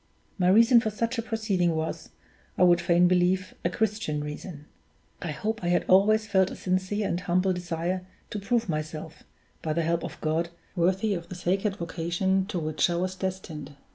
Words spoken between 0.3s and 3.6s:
My reason for such a proceeding was, I would fain believe,